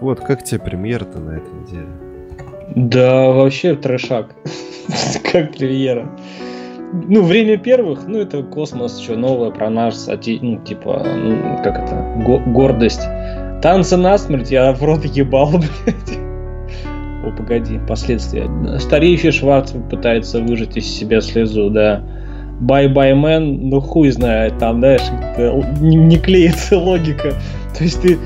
[0.00, 1.88] Вот, как тебе премьера-то на этой неделе?
[2.74, 4.34] Да, вообще трешак.
[5.32, 6.08] как премьера.
[7.08, 12.22] Ну, время первых, ну, это космос, что новое про наш, ну, типа, ну, как это,
[12.24, 13.02] го- гордость.
[13.62, 16.18] Танцы насмерть, я в рот ебал, блядь.
[17.24, 18.48] О, погоди, последствия.
[18.78, 22.02] Стареющий Шварц пытается выжать из себя слезу, да.
[22.60, 25.02] Bye-bye man, ну хуй знает, там, знаешь,
[25.80, 27.32] не, не клеится логика.
[27.76, 28.16] То есть ты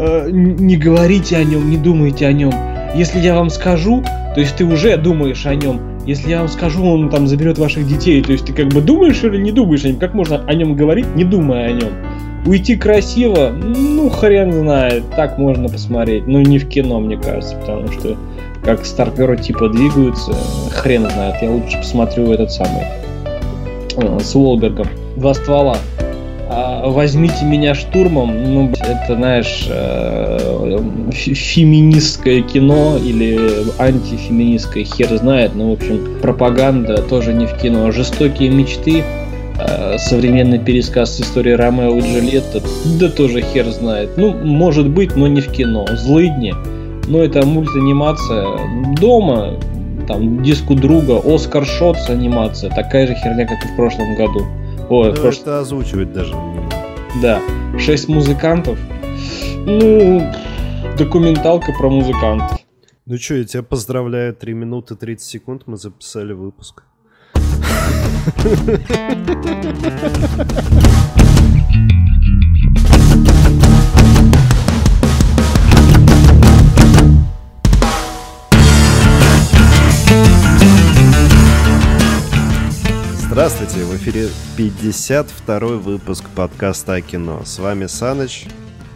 [0.00, 2.52] э, не говорите о нем, не думайте о нем.
[2.94, 4.02] Если я вам скажу,
[4.34, 5.80] то есть ты уже думаешь о нем.
[6.06, 9.22] Если я вам скажу, он там заберет ваших детей, то есть ты как бы думаешь
[9.22, 9.98] или не думаешь о нем?
[9.98, 11.90] Как можно о нем говорить, не думая о нем?
[12.46, 17.92] Уйти красиво, ну хрен знает, так можно посмотреть, но не в кино, мне кажется, потому
[17.92, 18.16] что
[18.64, 20.32] как старперы типа двигаются,
[20.70, 22.84] хрен знает, я лучше посмотрю этот самый
[23.96, 24.86] э, с Уолбергом.
[25.16, 25.76] Два ствола.
[26.52, 30.78] А, возьмите меня штурмом, ну, это, знаешь, э,
[31.12, 33.38] феминистское кино или
[33.78, 37.92] антифеминистское, хер знает, ну, в общем, пропаганда тоже не в кино.
[37.92, 39.04] Жестокие мечты,
[39.60, 42.60] э, современный пересказ истории Ромео и Джульетта,
[42.98, 44.10] да тоже хер знает.
[44.16, 45.86] Ну, может быть, но не в кино.
[45.92, 46.52] Злыдни,
[47.06, 48.44] но это мультанимация
[49.00, 49.50] дома,
[50.08, 54.44] там, диску друга, Оскар Шотс анимация, такая же херня, как и в прошлом году.
[54.90, 55.38] Ой, ну, прош...
[55.38, 56.76] это озвучивать даже не надо.
[57.22, 57.40] Да.
[57.78, 58.76] Шесть музыкантов.
[59.64, 60.28] Ну,
[60.98, 62.58] документалка про музыкантов.
[63.06, 64.34] Ну что, я тебя поздравляю.
[64.34, 66.82] 3 минуты 30 секунд мы записали выпуск.
[83.30, 87.42] Здравствуйте, в эфире 52 выпуск подкаста о кино.
[87.44, 88.46] С вами Саныч.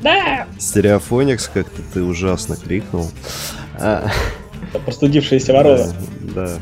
[0.03, 0.49] Да!
[0.59, 3.09] Stereophonics, как-то ты ужасно крикнул.
[3.79, 4.11] А...
[4.85, 5.93] Простудившаяся ворона.
[6.35, 6.59] Да,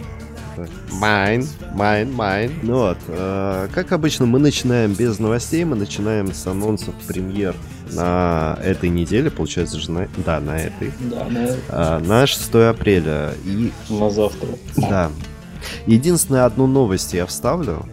[0.59, 0.67] да.
[0.91, 2.53] Mine, mine, mine.
[2.63, 7.57] Ну вот, э, как обычно, мы начинаем без новостей, мы начинаем с анонсов премьер
[7.91, 10.09] на этой неделе, получается же, на...
[10.27, 10.93] да, на этой.
[11.01, 11.49] Да, на...
[11.71, 13.33] Э, на 6 апреля.
[13.47, 13.73] И...
[13.89, 14.49] На завтра.
[14.77, 15.11] Да,
[15.87, 17.87] Единственное, одну новость я вставлю.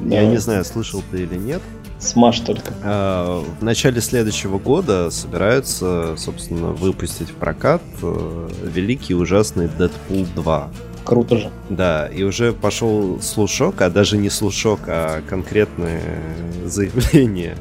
[0.00, 0.16] Да.
[0.16, 1.62] Я не знаю, слышал ты или нет.
[1.98, 2.74] Смаш только.
[2.82, 10.70] А, в начале следующего года собираются, собственно, выпустить в прокат э, великий ужасный Дэдпул 2.
[11.04, 11.50] Круто же.
[11.68, 16.20] Да, и уже пошел слушок, а даже не слушок, а конкретное
[16.64, 17.56] заявление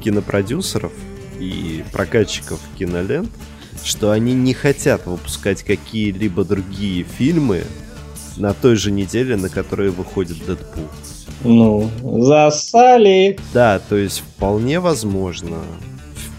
[0.00, 0.92] кинопродюсеров
[1.38, 3.30] и прокатчиков кинолент,
[3.84, 7.64] что они не хотят выпускать какие-либо другие фильмы
[8.38, 10.84] на той же неделе, на которой выходит Дэдпул.
[11.44, 13.38] Ну, засали.
[13.52, 15.58] Да, то есть вполне возможно,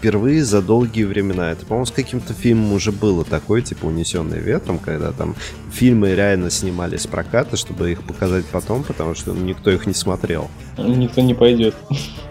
[0.00, 1.52] впервые за долгие времена.
[1.52, 5.36] Это, по-моему, с каким-то фильмом уже было такое, типа «Унесенный ветром», когда там
[5.70, 10.50] фильмы реально снимались с проката, чтобы их показать потом, потому что никто их не смотрел.
[10.78, 11.74] Никто не пойдет.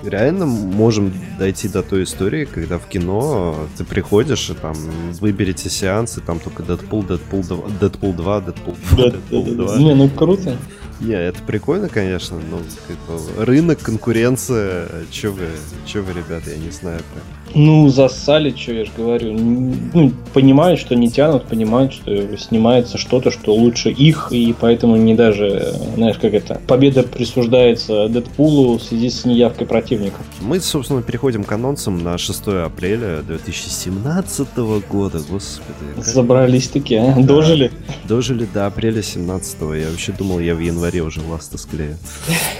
[0.02, 4.74] Реально можем дойти до той истории, когда в кино ты приходишь и там
[5.19, 7.44] выберете сеансы, там только Дэдпул, Дэдпул,
[7.80, 9.78] Дэдпул 2, Дэдпул 2, Дэдпул 2.
[9.78, 10.57] Не, ну круто.
[11.01, 15.46] Не, это прикольно, конечно, но как бы, рынок, конкуренция, чё вы,
[15.86, 17.00] чё вы, ребята, я не знаю.
[17.13, 17.24] Прям.
[17.55, 19.33] Ну, засали, что я же говорю.
[19.33, 25.15] Ну, понимают, что не тянут, понимают, что снимается что-то, что лучше их, и поэтому не
[25.15, 30.21] даже, знаешь, как это, победа присуждается Дэдпулу в связи с неявкой противников.
[30.41, 34.57] Мы, собственно, переходим к анонсам на 6 апреля 2017
[34.89, 35.73] года, господи.
[35.97, 37.15] Забрались таки, а?
[37.15, 37.21] Да.
[37.21, 37.71] Дожили?
[38.07, 41.97] Дожили до апреля 17 Я вообще думал, я в январе уже ласты склею.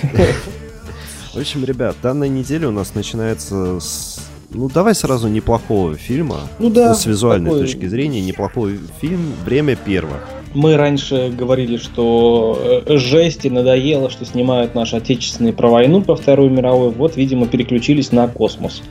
[1.34, 6.42] В общем, ребят, данная неделя у нас начинается с ну, давай сразу неплохого фильма.
[6.60, 6.94] Ну да.
[6.94, 7.66] С визуальной такой...
[7.66, 10.28] точки зрения, неплохой фильм «Время первых».
[10.56, 16.16] Мы раньше говорили, что э, жесть и надоело, что снимают наши отечественные про войну по
[16.16, 16.90] Второй мировой.
[16.90, 18.82] Вот, видимо, переключились на космос.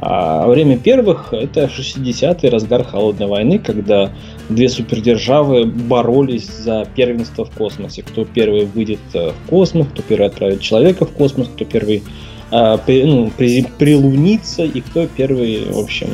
[0.00, 4.12] А время первых— это 60-й разгар Холодной войны, когда
[4.48, 8.02] две супердержавы боролись за первенство в космосе.
[8.02, 12.04] Кто первый выйдет э, в космос, кто первый отправит человека в космос, кто первый
[12.50, 16.08] при, ну, при, прилуниться и кто первый, в общем...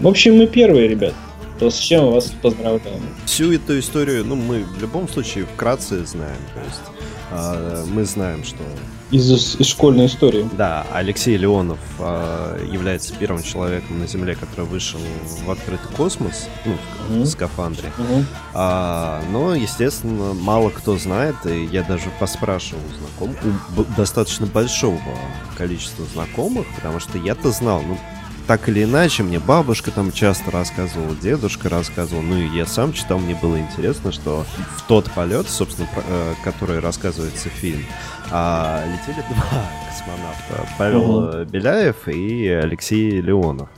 [0.00, 1.14] В общем, мы первые, ребят.
[1.60, 3.02] То с чем вас поздравляем.
[3.24, 6.40] Всю эту историю, ну, мы в любом случае вкратце знаем.
[6.54, 6.80] То есть
[7.30, 8.64] а, мы знаем, что
[9.12, 10.48] из, из школьной истории.
[10.56, 14.98] Да, Алексей Леонов э, является первым человеком на Земле, который вышел
[15.44, 16.76] в открытый космос, ну,
[17.08, 17.92] в, в скафандре.
[17.98, 18.24] Uh-huh.
[18.54, 23.36] А, но, естественно, мало кто знает, и я даже поспрашивал знакомых,
[23.76, 24.98] у достаточно большого
[25.56, 27.98] количества знакомых, потому что я-то знал, ну,
[28.46, 33.18] так или иначе, мне бабушка там часто рассказывала, дедушка рассказывал, ну и я сам читал,
[33.18, 34.44] мне было интересно, что
[34.76, 37.84] в тот полет, собственно, про, э, который рассказывается фильм,
[38.30, 40.68] а, летели два космонавта.
[40.78, 41.44] Павел угу.
[41.44, 43.68] Беляев и Алексей Леонов.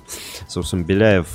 [0.49, 1.27] Собственно, Беляев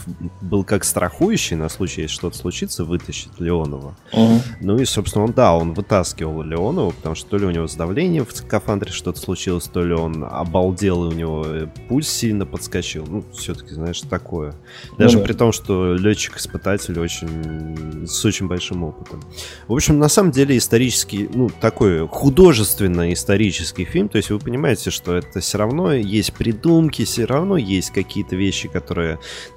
[0.41, 3.95] был как страхующий на случай, если что-то случится, вытащить Леонова.
[4.13, 4.41] Угу.
[4.61, 7.75] Ну и, собственно, он, да, он вытаскивал Леонова, потому что то ли у него с
[7.75, 11.45] давлением в скафандре что-то случилось, то ли он обалдел, и у него
[11.87, 13.05] пульс сильно подскочил.
[13.07, 14.53] Ну, все-таки, знаешь, такое.
[14.97, 15.27] Даже ну, да.
[15.27, 19.21] при том, что летчик-испытатель очень с очень большим опытом.
[19.67, 25.15] В общем, на самом деле исторический, ну, такой художественно-исторический фильм, то есть вы понимаете, что
[25.15, 28.98] это все равно есть придумки, все равно есть какие-то вещи, которые,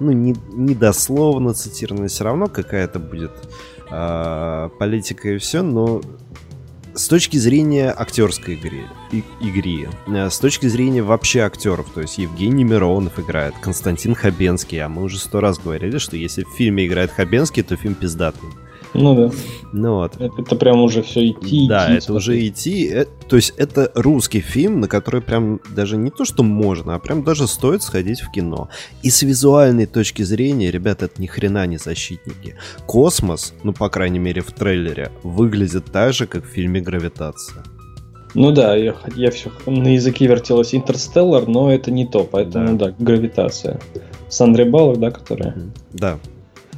[0.00, 3.32] ну, не, не дословно цитированы, все равно какая-то будет
[3.90, 6.00] э, политика и все, но
[6.94, 12.18] с точки зрения актерской игры, и, игры, э, с точки зрения вообще актеров, то есть
[12.18, 16.86] Евгений Миронов играет, Константин Хабенский, а мы уже сто раз говорили, что если в фильме
[16.86, 18.50] играет Хабенский, то фильм пиздатый.
[18.94, 19.30] Ну да.
[19.72, 20.16] Ну вот.
[20.16, 21.66] Это, это прям уже все идти.
[21.68, 22.16] Да, идти, это смотреть.
[22.16, 22.84] уже идти.
[22.84, 26.98] Это, то есть это русский фильм, на который прям даже не то, что можно, а
[26.98, 28.68] прям даже стоит сходить в кино.
[29.02, 32.56] И с визуальной точки зрения, ребята, это ни хрена не защитники.
[32.86, 37.62] Космос, ну по крайней мере в трейлере, выглядит так же, как в фильме «Гравитация».
[38.34, 42.86] Ну да, я, я все на языке вертелось Интерстеллар, но это не то, поэтому да,
[42.86, 43.78] да гравитация.
[44.28, 45.54] С Андрей Баллар, да, которая?
[45.92, 46.18] Да,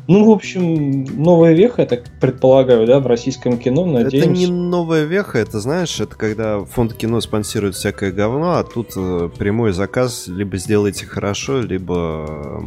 [0.06, 4.24] ну, в общем, новая веха, я так предполагаю, да, в российском кино, надеюсь.
[4.24, 8.92] Это не новая веха, это, знаешь, это когда фонд кино спонсирует всякое говно, а тут
[8.96, 12.62] э, прямой заказ, либо сделайте хорошо, либо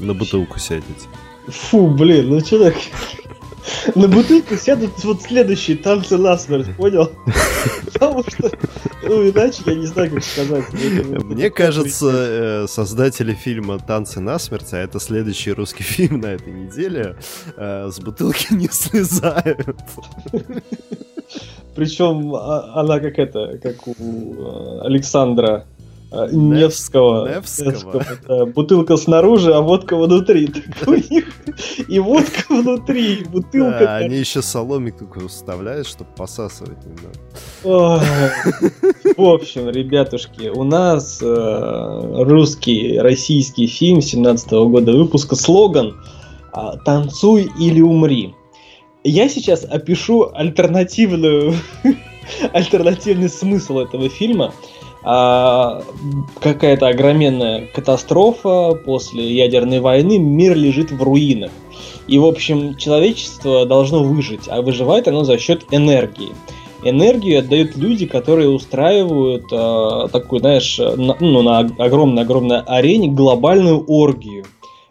[0.00, 1.08] на бутылку сядете.
[1.48, 2.74] Фу, блин, ну что так...
[3.94, 7.10] На бутылку сядут вот следующие танцы насмерть, понял?
[7.92, 8.50] Потому что,
[9.02, 10.64] ну иначе я не знаю, как сказать.
[11.24, 17.16] Мне кажется, э, создатели фильма «Танцы насмерть», а это следующий русский фильм на этой неделе,
[17.56, 19.76] э, с бутылки не слезают.
[21.74, 25.66] Причем а, она как это, как у э, Александра
[26.30, 27.28] Невского.
[27.28, 27.70] Невского.
[27.70, 28.46] Невского да.
[28.46, 30.48] Бутылка снаружи, а водка внутри.
[30.80, 31.32] Так у них
[31.88, 33.78] и водка внутри, и бутылка.
[33.80, 38.04] Да, они еще соломик такой вставляют, чтобы посасывать немного.
[39.16, 45.94] В общем, ребятушки, у нас э, русский, российский фильм 17 года выпуска слоган
[46.52, 48.34] а, «Танцуй или умри».
[49.04, 51.54] Я сейчас опишу альтернативную
[52.52, 54.52] альтернативный смысл этого фильма–
[55.04, 55.82] а,
[56.40, 61.50] какая-то огроменная катастрофа после ядерной войны, мир лежит в руинах.
[62.06, 66.32] И, в общем, человечество должно выжить, а выживает оно за счет энергии.
[66.82, 74.44] Энергию отдают люди, которые устраивают э, такую, знаешь, на, ну, на огромной-огромной арене глобальную оргию.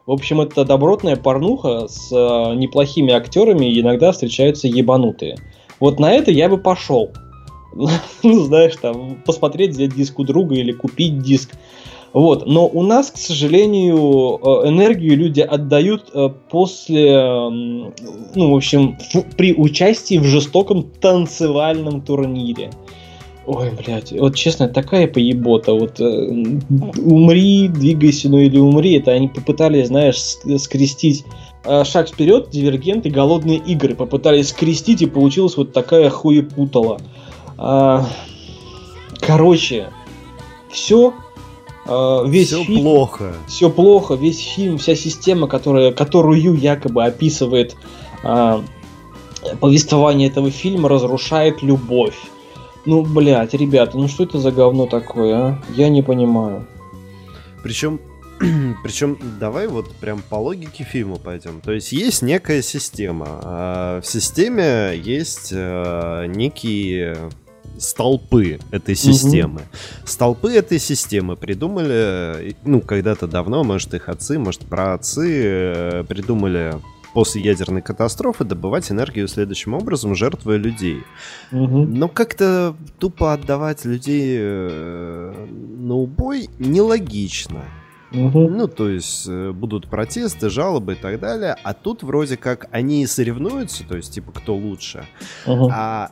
[0.07, 5.37] В общем, это добротная порнуха с э, неплохими актерами, иногда встречаются ебанутые.
[5.79, 7.11] Вот на это я бы пошел.
[8.23, 11.51] ну, знаешь, там, посмотреть, взять диск у друга или купить диск.
[12.13, 12.45] Вот.
[12.45, 17.91] Но у нас, к сожалению, э, энергию люди отдают э, после, ну,
[18.35, 18.97] в общем,
[19.35, 22.69] при участии в жестоком танцевальном турнире.
[23.45, 25.73] Ой, блядь, вот честно, такая поебота.
[25.73, 26.59] Вот э,
[27.03, 28.99] умри, двигайся, ну или умри.
[28.99, 30.17] Это они попытались, знаешь,
[30.61, 31.25] скрестить
[31.65, 33.95] э, шаг вперед, дивергент и голодные игры.
[33.95, 36.99] Попытались скрестить, и получилась вот такая хуепутала.
[36.99, 37.22] А,
[39.19, 39.91] короче,
[40.69, 41.13] все
[41.85, 43.33] а, весь все фильм, плохо.
[43.47, 47.75] Все плохо, весь фильм, вся система, которая, которую якобы описывает
[48.23, 48.63] а,
[49.59, 52.17] повествование этого фильма, разрушает любовь.
[52.85, 55.61] Ну, блядь, ребята, ну что это за говно такое, а?
[55.73, 56.67] Я не понимаю.
[57.61, 57.99] Причем,
[58.83, 61.61] причем, давай вот прям по логике фильма пойдем.
[61.61, 63.27] То есть есть некая система.
[63.43, 67.17] А в системе есть а, некие
[67.77, 69.61] столпы этой системы.
[69.61, 70.07] Угу.
[70.07, 76.75] Столпы этой системы придумали, ну, когда-то давно, может, их отцы, может, праотцы э, придумали
[77.13, 81.03] после ядерной катастрофы добывать энергию следующим образом, жертвуя людей.
[81.51, 81.85] Угу.
[81.85, 87.61] Но как-то тупо отдавать людей э, на убой нелогично.
[88.11, 88.49] Угу.
[88.49, 91.55] Ну, то есть э, будут протесты, жалобы и так далее.
[91.63, 95.05] А тут вроде как они соревнуются, то есть типа кто лучше.
[95.45, 95.69] Угу.
[95.71, 96.11] А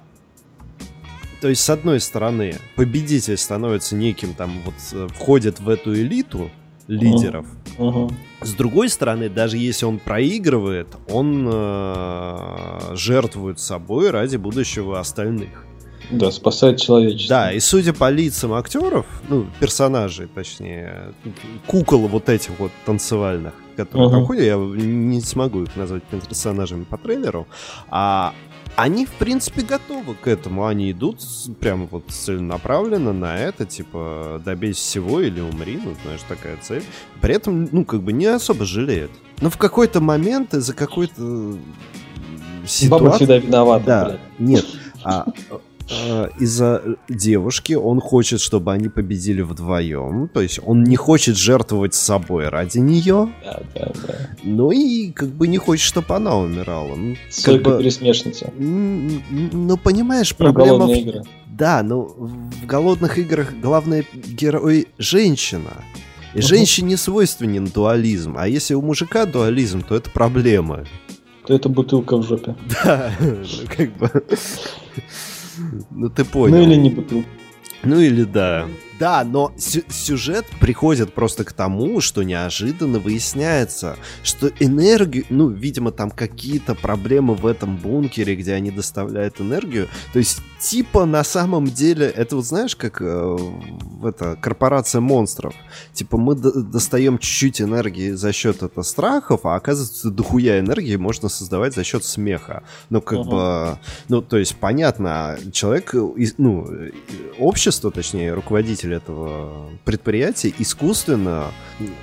[1.41, 6.51] то есть, с одной стороны, победитель становится неким там, вот, э, входит в эту элиту
[6.87, 7.47] лидеров.
[7.77, 8.13] Uh-huh.
[8.41, 15.65] С другой стороны, даже если он проигрывает, он э, жертвует собой ради будущего остальных.
[16.11, 17.35] Да, спасает человечество.
[17.35, 21.13] Да, и судя по лицам актеров, ну, персонажей, точнее,
[21.65, 24.11] кукол вот этих вот танцевальных, которые uh-huh.
[24.11, 27.47] там ходят, я не смогу их назвать персонажами по трейлеру,
[27.89, 28.33] а
[28.75, 30.65] они, в принципе, готовы к этому.
[30.65, 31.19] Они идут
[31.59, 36.83] прямо вот целенаправленно на это, типа, добейся всего или умри, ну, знаешь, такая цель.
[37.21, 39.11] При этом, ну, как бы не особо жалеют.
[39.41, 41.57] Но в какой-то момент из-за какой-то
[42.65, 42.87] ситуации...
[42.87, 43.85] Баба всегда виновата.
[43.85, 44.19] Да, блядь.
[44.39, 44.65] нет.
[45.03, 45.25] А,
[45.91, 50.29] Э, из-за девушки, он хочет, чтобы они победили вдвоем.
[50.33, 53.33] То есть он не хочет жертвовать собой ради нее.
[53.43, 54.15] Да, да, да.
[54.43, 56.95] Ну и как бы не хочет, чтобы она умирала.
[56.95, 57.79] Ну, Сойка бы...
[57.79, 58.51] пересмешница.
[58.57, 60.87] Ну, понимаешь, ну, проблема...
[60.87, 61.23] Ну, игры.
[61.47, 65.83] Да, но в голодных играх главный герой женщина.
[66.33, 66.47] И угу.
[66.47, 68.35] женщине свойственен дуализм.
[68.37, 70.85] А если у мужика дуализм, то это проблема.
[71.45, 72.55] То это бутылка в жопе.
[72.83, 73.11] Да,
[73.75, 74.23] как бы...
[75.91, 76.57] Ну ты понял.
[76.57, 77.27] Ну или не бутылка.
[77.83, 78.67] Ну или да.
[79.01, 85.91] Да, но сю- сюжет приходит просто к тому, что неожиданно выясняется, что энергию, ну, видимо,
[85.91, 89.87] там какие-то проблемы в этом бункере, где они доставляют энергию.
[90.13, 93.37] То есть, типа, на самом деле, это вот знаешь, как э,
[94.03, 95.55] это корпорация монстров.
[95.93, 101.27] Типа, мы до- достаем чуть-чуть энергии за счет это страхов, а оказывается, дохуя энергии можно
[101.27, 102.61] создавать за счет смеха.
[102.91, 103.71] Ну, как uh-huh.
[103.71, 103.79] бы,
[104.09, 105.95] ну, то есть, понятно, человек,
[106.37, 106.69] ну,
[107.39, 111.51] общество, точнее, руководитель этого предприятия искусственно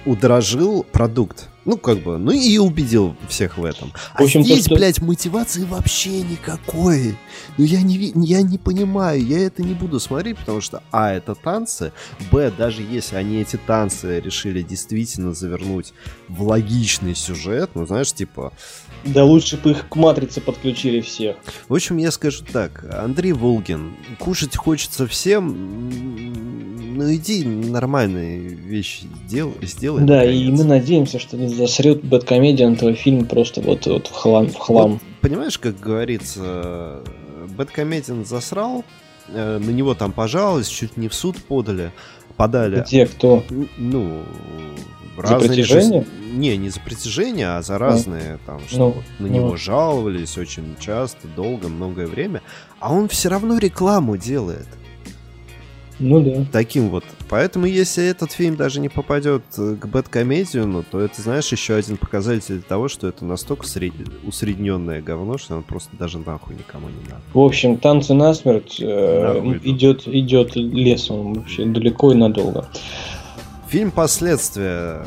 [0.04, 1.49] удорожил продукт.
[1.68, 3.92] Ну, как бы, ну и убедил всех в этом.
[4.14, 4.75] А в общем, здесь, то, что...
[4.76, 7.18] блядь, мотивации вообще никакой.
[7.58, 11.34] Ну, я не, я не понимаю, я это не буду смотреть, потому что, а, это
[11.34, 11.92] танцы,
[12.32, 15.92] б, даже если они эти танцы решили действительно завернуть
[16.28, 18.54] в логичный сюжет, ну, знаешь, типа,
[19.04, 21.37] да лучше бы их к матрице подключили всех.
[21.68, 22.82] В общем, я скажу так.
[22.90, 25.48] Андрей Волгин, кушать хочется всем,
[26.98, 30.04] ну иди нормальные вещи дел, сделай.
[30.04, 34.46] Да, и мы надеемся, что засрет Бэткомедиан твой фильм просто вот, вот в хлам.
[34.46, 34.92] В хлам.
[34.92, 37.02] Вот, понимаешь, как говорится,
[37.56, 38.84] Бэткомедиан засрал,
[39.28, 41.92] э, на него там пожаловались, чуть не в суд подали,
[42.36, 42.80] подали.
[42.80, 43.44] Где, кто?
[43.76, 44.22] Ну,
[45.16, 46.06] за разные притяжение?
[46.32, 49.34] Не, не за притяжение, а за разные, ну, там, что ну, на ну.
[49.34, 52.42] него жаловались очень часто, долго, многое время.
[52.78, 54.68] А он все равно рекламу делает.
[55.98, 56.44] Ну да.
[56.52, 57.04] Таким вот.
[57.28, 61.97] Поэтому, если этот фильм даже не попадет э, к Бэткомедиану, то это, знаешь, еще один
[61.99, 63.92] показатель того, что это настолько сред...
[64.25, 67.20] усредненное говно, что он просто даже нахуй никому не надо.
[67.35, 72.68] В общем, танцы насмерть э, идет, идет лесом вообще далеко и надолго.
[73.68, 75.04] Фильм «Последствия».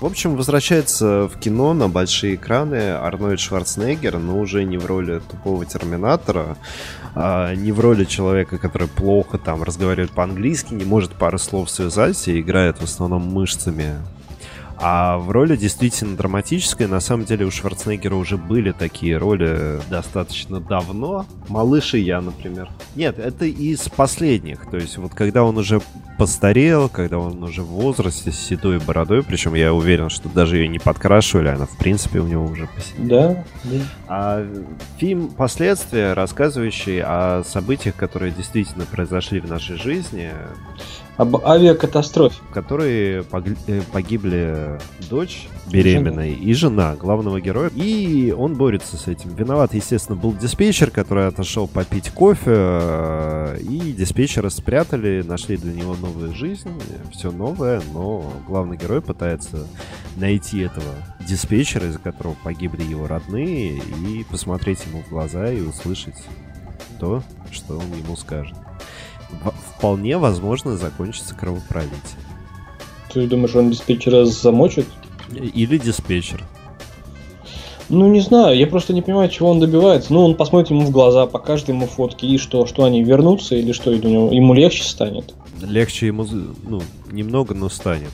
[0.00, 5.20] В общем, возвращается в кино на большие экраны Арнольд Шварценеггер, но уже не в роли
[5.30, 6.56] тупого терминатора,
[7.14, 12.28] а не в роли человека, который плохо там разговаривает по-английски, не может пару слов связать
[12.28, 13.94] и играет в основном мышцами
[14.80, 20.60] а в роли действительно драматической, на самом деле у Шварценеггера уже были такие роли достаточно
[20.60, 21.26] давно.
[21.48, 22.70] Малыш и я, например.
[22.96, 24.70] Нет, это из последних.
[24.70, 25.80] То есть вот когда он уже
[26.16, 30.68] постарел, когда он уже в возрасте с седой бородой, причем я уверен, что даже ее
[30.68, 33.08] не подкрашивали, она в принципе у него уже посидела.
[33.08, 33.80] Да, да.
[34.08, 34.46] А
[34.98, 40.30] фильм «Последствия», рассказывающий о событиях, которые действительно произошли в нашей жизни,
[41.20, 42.40] об авиакатастрофе.
[42.48, 44.78] В которой э, погибли
[45.10, 47.68] дочь беременной и жена главного героя.
[47.74, 49.34] И он борется с этим.
[49.34, 52.44] Виноват, естественно, был диспетчер, который отошел попить кофе.
[52.46, 56.70] Э, и диспетчера спрятали, нашли для него новую жизнь.
[57.12, 59.66] Все новое, но главный герой пытается
[60.16, 60.94] найти этого
[61.28, 66.16] диспетчера, из-за которого погибли его родные, и посмотреть ему в глаза и услышать
[66.98, 67.22] то,
[67.52, 68.56] что он ему скажет
[69.76, 72.18] вполне возможно закончится кровопролитие.
[73.12, 74.86] Ты думаешь, он диспетчера замочит?
[75.32, 76.44] Или диспетчер.
[77.88, 80.12] Ну, не знаю, я просто не понимаю, чего он добивается.
[80.12, 83.72] Ну, он посмотрит ему в глаза, покажет ему фотки, и что, что они вернутся, или
[83.72, 85.34] что, ему легче станет?
[85.60, 86.24] Легче ему,
[86.62, 88.10] ну, немного, но станет.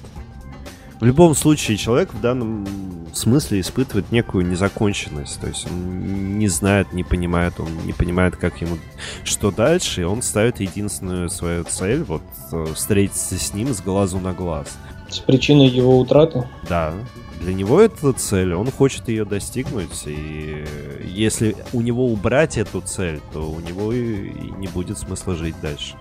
[1.01, 2.67] В любом случае, человек в данном
[3.13, 5.41] смысле испытывает некую незаконченность.
[5.41, 8.79] То есть он не знает, не понимает, он не понимает, как ему
[9.25, 12.23] что дальше, и он ставит единственную свою цель, вот
[12.53, 14.79] э, встретиться с ним с глазу на глаз.
[15.09, 16.49] С причиной его утраты?
[16.69, 16.93] Да.
[17.41, 20.65] Для него это цель, он хочет ее достигнуть, и
[21.05, 25.97] если у него убрать эту цель, то у него и не будет смысла жить дальше.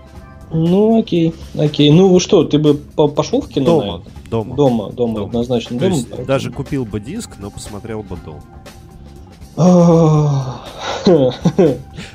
[0.50, 1.90] Ну, окей, окей.
[1.90, 3.80] Ну, вы что, ты бы пошел в кино?
[3.80, 4.56] Дома, дома.
[4.56, 5.26] Дома, дома, дома.
[5.26, 5.78] однозначно.
[5.78, 5.96] То дома.
[5.96, 8.40] Есть, даже купил бы диск, но посмотрел бы дом.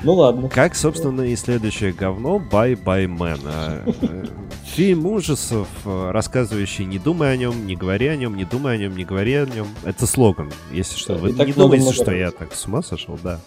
[0.03, 0.50] Ну ладно.
[0.50, 3.39] Как, собственно, и следующее говно Bye Bye Man.
[3.45, 4.25] А, э,
[4.65, 8.77] фильм ужасов, э, рассказывающий «Не думай о нем, не говори о нем, не думай о
[8.77, 9.67] нем, не говори о нем».
[9.83, 11.15] Это слоган, если что.
[11.15, 13.39] Вы не думаете, что я так с ума сошел, да.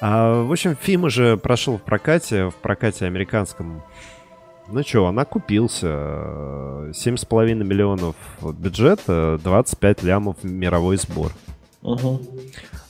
[0.00, 3.82] А, в общем, фильм уже прошел в прокате, в прокате американском.
[4.68, 5.86] Ну что, он окупился.
[5.86, 11.32] 7,5 миллионов бюджета, 25 лямов мировой сбор.
[11.82, 12.20] Угу.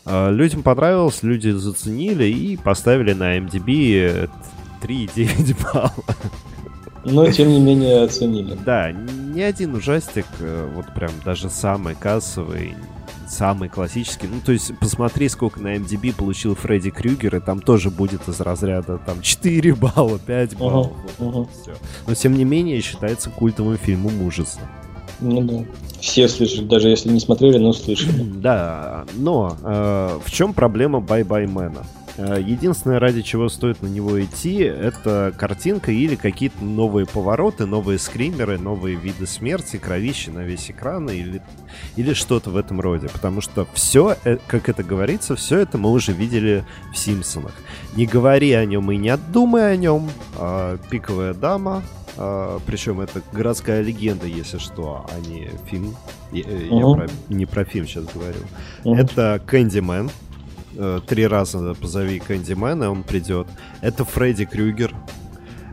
[0.07, 4.29] Людям понравилось, люди заценили и поставили на MDB
[4.83, 5.93] 3,9 балла.
[7.05, 8.57] Но, тем не менее, оценили.
[8.65, 12.75] Да, ни один ужастик, э, вот прям даже самый кассовый,
[13.28, 14.26] самый классический.
[14.26, 18.40] Ну, то есть, посмотри, сколько на MDB получил Фредди Крюгер, и там тоже будет из
[18.40, 20.92] разряда там 4 балла, 5 баллов.
[21.18, 21.76] Uh-huh, вот uh-huh.
[22.06, 24.61] Но, тем не менее, считается культовым фильмом ужаса.
[25.20, 25.64] Ну да.
[26.00, 28.23] Все слышали, даже если не смотрели, но слышали.
[28.38, 31.85] Да, но э, в чем проблема Bye Bye Man?
[32.19, 38.01] Э, единственное, ради чего стоит на него идти, это картинка или какие-то новые повороты, новые
[38.01, 41.41] скримеры, новые виды смерти, кровищи на весь экран или,
[41.95, 43.09] или что-то в этом роде.
[43.09, 47.55] Потому что все, э, как это говорится, все это мы уже видели в Симпсонах.
[47.95, 50.11] Не говори о нем и не думай о нем.
[50.37, 51.83] А, Пиковая дама,
[52.17, 55.95] Uh, причем это городская легенда, если что, а не фильм.
[56.33, 56.77] Я, uh-huh.
[56.77, 58.41] я про, не про фильм сейчас говорю.
[58.83, 58.97] Uh-huh.
[58.97, 60.11] Это Кэндимен.
[60.80, 63.49] Э, три раза позови Кэндимена, он придет.
[63.80, 64.94] Это Фредди Крюгер.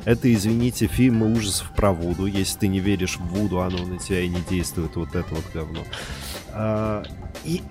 [0.04, 2.26] Это, извините, фильмы ужасов про Вуду.
[2.26, 4.96] Если ты не веришь в Вуду, оно на тебя и не действует.
[4.96, 5.82] Вот это вот говно.
[6.54, 7.04] А,
[7.44, 7.62] и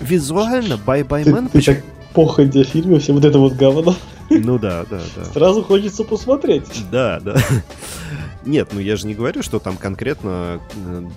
[0.00, 1.50] визуально Bye Bye Man...
[1.52, 3.94] Ты, ты так походя фильме все вот это вот говно.
[4.30, 5.24] Ну да, да, да.
[5.26, 6.64] Сразу хочется посмотреть.
[6.90, 7.36] Да, да.
[8.44, 11.08] Нет, ну я же не говорю, что там конкретно э,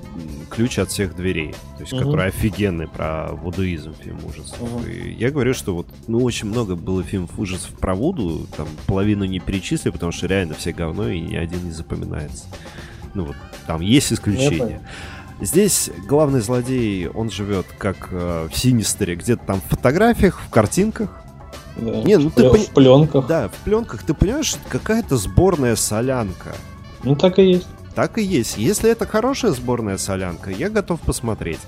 [0.49, 2.03] ключ от всех дверей, то есть, угу.
[2.03, 4.61] который офигенный про вудуизм фильм ужасов.
[4.61, 4.83] Угу.
[4.85, 9.23] И я говорю, что вот, ну, очень много было фильмов ужасов про Вуду, там половину
[9.23, 12.45] не перечислили, потому что реально все говно и ни один не запоминается.
[13.13, 13.35] Ну вот,
[13.67, 14.81] там есть исключения.
[15.39, 21.23] Здесь главный злодей, он живет как э, в Синистере, где-то там в фотографиях, в картинках,
[21.75, 23.27] да, не, ну в, ты в пленках.
[23.27, 24.03] Да, в пленках.
[24.03, 26.55] Ты понимаешь, какая-то сборная солянка.
[27.03, 27.67] Ну так и есть.
[27.95, 28.57] Так и есть.
[28.57, 31.59] Если это хорошая сборная солянка, я готов посмотреть.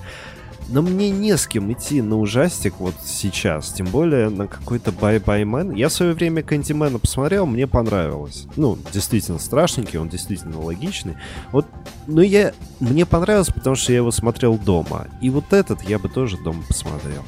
[0.68, 5.22] Но мне не с кем идти на ужастик вот сейчас, тем более на какой-то Bye
[5.22, 5.76] Bye Man.
[5.76, 8.46] Я в свое время Кандимена посмотрел, мне понравилось.
[8.56, 11.14] Ну, действительно страшненький, он действительно логичный.
[11.52, 11.66] Вот,
[12.08, 15.06] но я, мне понравилось, потому что я его смотрел дома.
[15.20, 17.22] И вот этот я бы тоже дома посмотрел.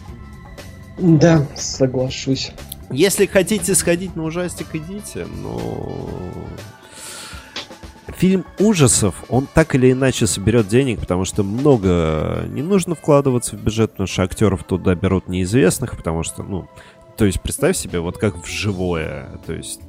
[0.99, 2.51] Да, соглашусь.
[2.91, 6.03] Если хотите сходить на ужастик, идите, но...
[8.19, 13.63] Фильм ужасов, он так или иначе соберет денег, потому что много не нужно вкладываться в
[13.63, 16.69] бюджет, потому что актеров туда берут неизвестных, потому что, ну,
[17.17, 19.81] то есть представь себе, вот как в живое, то есть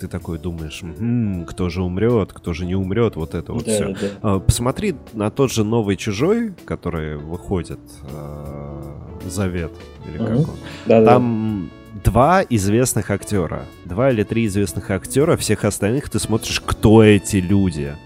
[0.00, 3.72] ты такой думаешь, м-м, кто же умрет, кто же не умрет, вот это вот да,
[3.72, 3.86] все.
[3.88, 4.08] Да.
[4.22, 8.82] А, посмотри на тот же новый чужой, который выходит, э,
[9.28, 9.72] Завет,
[10.08, 10.46] или как он.
[10.86, 11.70] Да, Там
[12.06, 13.66] два известных актера.
[13.84, 17.96] Два или три известных актера, всех остальных ты смотришь, кто эти люди.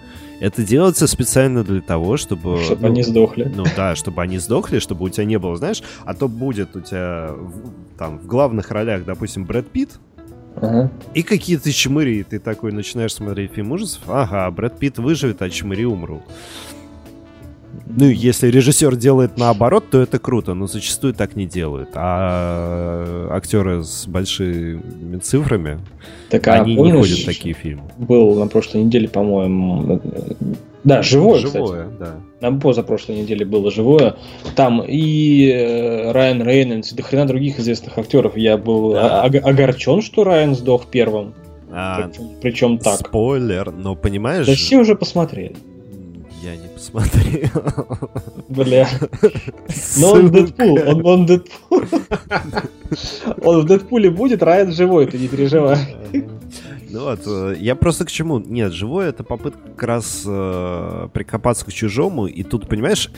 [0.40, 2.62] Это делается специально для того, чтобы...
[2.62, 3.52] Чтобы ну, они сдохли.
[3.54, 6.80] Ну да, чтобы они сдохли, чтобы у тебя не было, знаешь, а то будет у
[6.80, 7.34] тебя
[7.98, 10.00] там в главных ролях, допустим, Брэд Питт,
[10.56, 10.90] Ага.
[11.14, 15.84] И какие-то чмыри, ты такой начинаешь смотреть фильм ужасов, ага, Брэд Питт выживет, а чмыри
[15.84, 16.22] умрут.
[17.86, 21.90] Ну, если режиссер делает наоборот, то это круто, но зачастую так не делают.
[21.94, 25.80] А актеры с большими цифрами,
[26.28, 27.82] так, а они не ходят в такие фильмы.
[27.98, 30.00] Был на прошлой неделе, по-моему,
[30.84, 31.98] да, живое, живое кстати.
[31.98, 32.14] да.
[32.40, 34.16] Нам позапрошлой неделе было живое.
[34.56, 38.36] Там и э, Райан Рейнольдс, и до хрена других известных актеров.
[38.36, 39.22] Я был да.
[39.22, 41.34] огорчен, что Райан сдох первым.
[41.70, 43.06] А, причем, причем так.
[43.06, 44.46] Спойлер, но понимаешь...
[44.46, 45.54] Да все уже посмотрели.
[46.42, 47.50] Я не посмотрел.
[48.48, 48.88] Бля.
[49.98, 51.82] Но он Дэдпул, он, он Дэдпул.
[53.42, 55.78] Он в Дэдпуле будет, Райан живой, ты не переживай.
[56.92, 58.40] Ну вот, э, я просто к чему?
[58.40, 63.10] Нет, живой это попытка как раз э, прикопаться к чужому, и тут, понимаешь,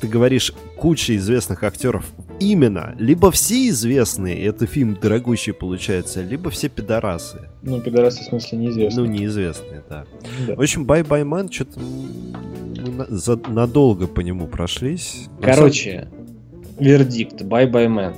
[0.00, 2.06] ты говоришь куча известных актеров
[2.40, 2.94] именно.
[2.98, 7.48] Либо все известные, это фильм дорогущий получается, либо все пидорасы.
[7.62, 9.06] Ну, пидорасы в смысле неизвестные.
[9.06, 10.06] Ну, неизвестные, да.
[10.46, 10.54] да.
[10.56, 11.78] В общем, Bye Bye Man, что-то
[13.50, 15.28] надолго по нему прошлись.
[15.40, 16.76] Короче, самом...
[16.78, 18.14] вердикт, Bye Bye Man.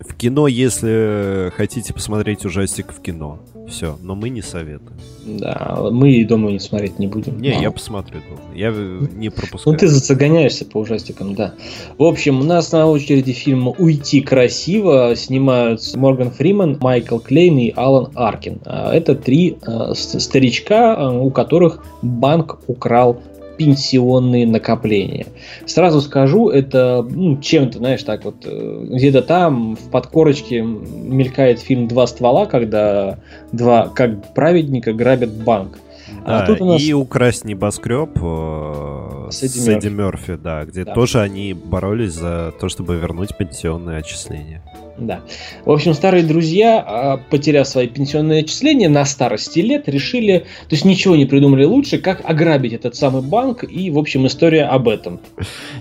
[0.00, 3.38] В кино, если хотите посмотреть ужастик в кино.
[3.70, 4.98] Все, но мы не советуем.
[5.24, 7.40] Да, мы и дома не смотреть не будем.
[7.40, 8.40] Не, я посмотрю дома.
[8.54, 9.72] Я не пропускаю.
[9.72, 11.54] Ну ты загоняешься по ужастикам, да.
[11.96, 17.72] В общем, у нас на очереди фильм «Уйти красиво» снимают Морган Фриман, Майкл Клейн и
[17.76, 18.60] Алан Аркин.
[18.64, 23.22] А Это три э, старичка, э, у которых банк украл
[23.60, 25.26] пенсионные накопления.
[25.66, 31.86] Сразу скажу, это ну, чем-то, знаешь, так вот, э, где-то там в подкорочке мелькает фильм
[31.86, 33.18] «Два ствола», когда
[33.52, 35.78] два, как праведника грабят банк.
[36.24, 36.80] Да, а тут у нас...
[36.80, 40.94] И украсть небоскреб э, с Эдди, с Эдди Мерфи, да, где да.
[40.94, 44.62] тоже они боролись за то, чтобы вернуть пенсионные отчисления.
[45.00, 45.22] Да.
[45.64, 50.84] В общем, старые друзья, а, потеряв свои пенсионные отчисления на старости лет, решили, то есть
[50.84, 55.20] ничего не придумали лучше, как ограбить этот самый банк, и, в общем, история об этом.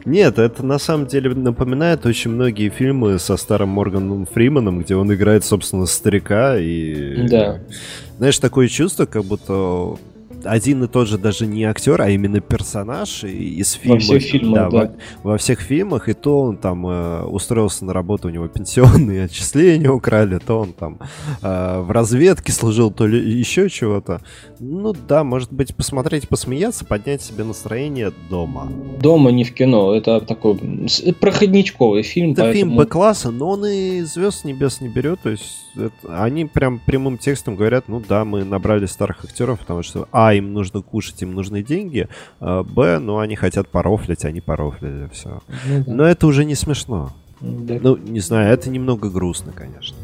[0.06, 5.14] Нет, это на самом деле напоминает очень многие фильмы со старым Морганом Фриманом, где он
[5.14, 7.28] играет, собственно, старика, и...
[7.28, 7.60] Да.
[8.18, 9.98] Знаешь, такое чувство, как будто
[10.44, 13.96] один и тот же даже не актер, а именно персонаж из фильма.
[13.96, 14.82] Во всех фильмах, да.
[14.86, 14.92] да.
[15.24, 19.24] Во, во всех фильмах, и то он там э, устроился на работу, у него пенсионные
[19.26, 21.00] отчисления украли, то он там
[21.42, 24.22] э, в разведке служил, то ли еще чего-то.
[24.60, 28.72] Ну да, может быть, посмотреть, посмеяться, поднять себе настроение дома.
[29.02, 29.94] Дома, не в кино.
[29.94, 30.60] Это такой
[31.20, 32.32] проходничковый фильм.
[32.32, 32.72] Это поэтому...
[32.72, 35.22] фильм Б-класса, но он и звезд небес не берет.
[35.22, 39.84] То есть это, они прям прямым текстом говорят, ну да, мы набрали старых актеров, потому
[39.84, 42.08] что А, им нужно кушать, им нужны деньги,
[42.40, 45.42] а, Б, ну они хотят порофлить, они порофлили, все.
[45.68, 45.94] Ну, да.
[45.94, 47.12] Но это уже не смешно.
[47.42, 47.78] Да.
[47.82, 49.96] Ну, не знаю, это немного грустно, конечно.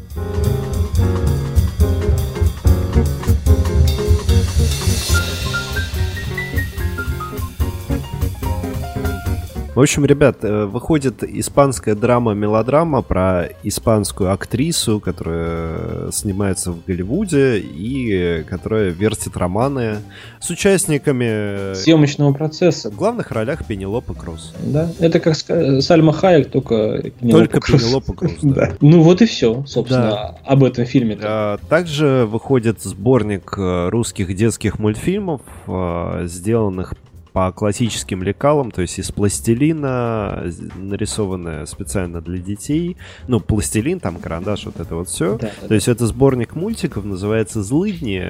[9.76, 18.42] В общем, ребят, э, выходит испанская драма-мелодрама про испанскую актрису, которая снимается в Голливуде и
[18.48, 19.98] которая вертит романы
[20.40, 21.74] с участниками...
[21.74, 22.90] Съемочного процесса.
[22.90, 24.54] В главных ролях Пенелопа Круз.
[24.64, 27.82] Да, это как Сальма Хайек, только Пенелопа Только Круз.
[27.82, 28.72] Пенелопа Круз, да.
[28.80, 31.18] Ну вот и все, собственно, об этом фильме.
[31.20, 36.94] А, также выходит сборник э, русских детских мультфильмов, э, сделанных
[37.36, 42.96] по классическим лекалам, то есть из пластилина, нарисованная специально для детей.
[43.28, 45.36] Ну, пластилин, там карандаш, вот это вот все.
[45.36, 45.74] Да, то да.
[45.74, 48.24] есть это сборник мультиков, называется «Злыдни».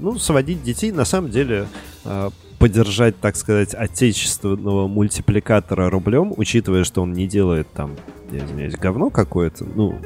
[0.00, 1.66] Ну, сводить детей, на самом деле,
[2.06, 7.96] а, поддержать, так сказать, отечественного мультипликатора рублем, учитывая, что он не делает там,
[8.30, 9.64] я извиняюсь, говно какое-то.
[9.64, 9.96] Ну,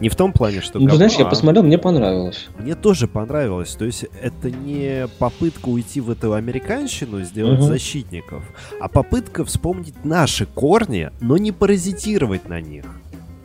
[0.00, 1.28] не в том плане, что Ну, говно, знаешь, я а...
[1.28, 2.48] посмотрел, мне понравилось.
[2.58, 3.74] Мне тоже понравилось.
[3.74, 7.68] То есть это не попытка уйти в эту американщину, сделать угу.
[7.68, 8.44] защитников,
[8.80, 12.84] а попытка вспомнить наши корни, но не паразитировать на них.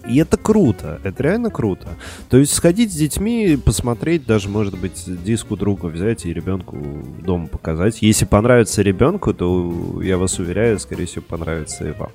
[0.10, 1.90] И это круто, это реально круто.
[2.30, 6.78] То есть сходить с детьми, посмотреть, даже, может быть, диску друга взять и ребенку
[7.24, 8.02] дома показать.
[8.02, 12.12] Если понравится ребенку, то, я вас уверяю, скорее всего, понравится и вам.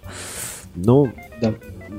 [0.74, 1.54] Ну, да.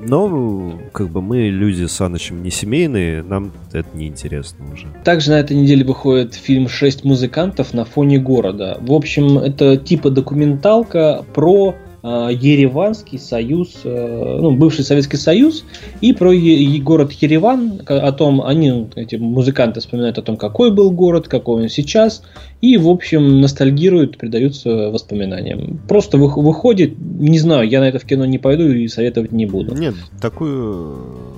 [0.06, 4.88] Но, как бы, мы люди с Аночем не семейные, нам это не интересно уже.
[5.04, 8.78] Также на этой неделе выходит фильм «Шесть музыкантов на фоне города».
[8.82, 15.64] В общем, это типа документалка про Ереванский союз, э, ну, бывший Советский Союз,
[16.02, 16.34] и про
[16.82, 21.70] город Ереван, о том, они, эти музыканты вспоминают о том, какой был город, какой он
[21.70, 22.24] сейчас,
[22.60, 25.80] и, в общем, ностальгируют, предаются воспоминаниям.
[25.88, 29.74] Просто выходит, не знаю, я на это в кино не пойду и советовать не буду.
[29.74, 31.33] Нет, такую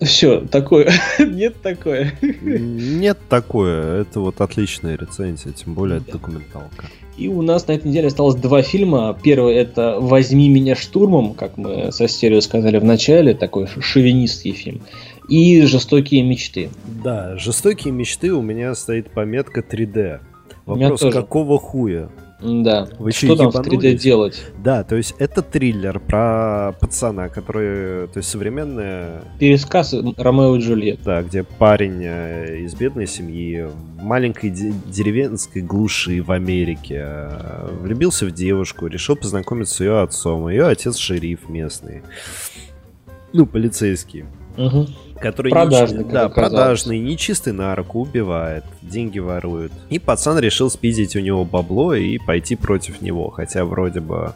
[0.00, 0.92] все, такое.
[1.18, 2.14] Нет такое.
[2.20, 4.02] Нет такое.
[4.02, 6.86] Это вот отличная рецензия, тем более это документалка.
[7.16, 9.18] И у нас на этой неделе осталось два фильма.
[9.20, 14.82] Первый это «Возьми меня штурмом», как мы со стерео сказали в начале, такой шовинистский фильм.
[15.28, 16.70] И «Жестокие мечты».
[17.02, 20.20] Да, «Жестокие мечты» у меня стоит пометка 3D.
[20.64, 22.08] Вопрос, какого хуя?
[22.40, 22.88] Да.
[22.98, 24.44] Вы что там в 3D делать?
[24.62, 29.22] Да, то есть это триллер про пацана, который, то есть современная...
[29.40, 31.04] Пересказ Ромео и Джульетта.
[31.04, 38.26] Да, где парень э, из бедной семьи в маленькой деревенской глуши в Америке э, влюбился
[38.26, 40.48] в девушку, решил познакомиться с ее отцом.
[40.48, 42.02] Ее отец шериф местный.
[43.32, 44.24] Ну, полицейский.
[44.56, 44.86] Угу.
[45.20, 49.72] Который продажный, не, да, продажный, нечистый на руку, убивает, деньги ворует.
[49.90, 54.34] И пацан решил спиздить у него бабло и пойти против него, хотя вроде бы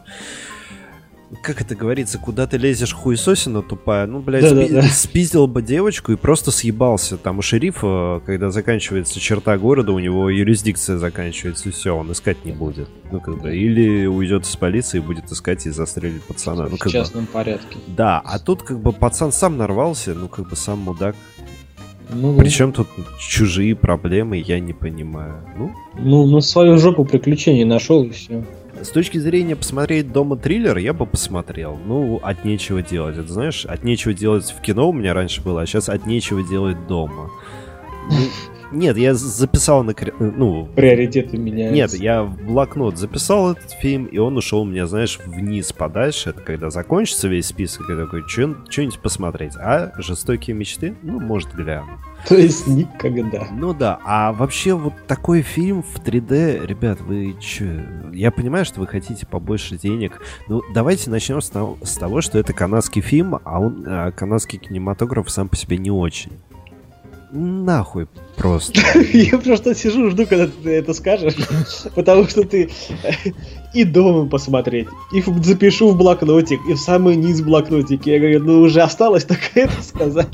[1.40, 4.88] как это говорится, куда ты лезешь хуесосина тупая, ну, блядь, да, спи- да, да.
[4.88, 7.16] спиздил бы девочку и просто съебался.
[7.16, 12.44] Там у шерифа, когда заканчивается черта города, у него юрисдикция заканчивается, и все, он искать
[12.44, 12.88] не будет.
[13.10, 16.68] Ну, как бы, или уйдет из полиции и будет искать и застрелить пацана.
[16.68, 17.30] Ну, как в частном бы.
[17.30, 17.78] порядке.
[17.86, 21.16] Да, а тут, как бы, пацан сам нарвался, ну, как бы, сам мудак.
[22.14, 25.42] Ну, Причем тут чужие проблемы, я не понимаю.
[25.56, 28.44] Ну, ну, ну свою жопу приключений нашел и все.
[28.82, 31.78] С точки зрения посмотреть дома триллер, я бы посмотрел.
[31.86, 33.16] Ну, от нечего делать.
[33.16, 36.42] Это знаешь, от нечего делать в кино у меня раньше было, а сейчас от нечего
[36.42, 37.30] делать дома.
[38.10, 38.16] Ну,
[38.72, 39.94] нет, я записал на...
[40.18, 41.74] Ну, Приоритеты меняются.
[41.74, 46.30] Нет, я в блокнот записал этот фильм, и он ушел у меня, знаешь, вниз подальше.
[46.30, 49.56] Это когда закончится весь список, я такой, что-нибудь посмотреть.
[49.56, 50.94] А «Жестокие мечты»?
[51.02, 51.98] Ну, может, гляну.
[52.28, 53.48] То есть никогда.
[53.50, 57.66] Ну да, а вообще вот такой фильм в 3D, ребят, вы чё?
[58.12, 60.20] Я понимаю, что вы хотите побольше денег.
[60.48, 64.58] Ну, давайте начнем с того, с того что это канадский фильм, а он, а канадский
[64.58, 66.32] кинематограф сам по себе не очень
[67.32, 68.80] нахуй просто.
[69.12, 71.36] Я просто сижу, жду, когда ты это скажешь,
[71.94, 72.70] потому что ты
[73.74, 78.06] и дома посмотреть, и запишу в блокнотик, и в самый низ блокнотик.
[78.06, 80.28] Я говорю, ну уже осталось только это сказать.